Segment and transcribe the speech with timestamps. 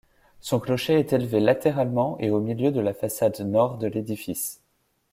[0.39, 4.59] Son clocher est élevé latéralement et au milieu de la façade nord de l'édifice.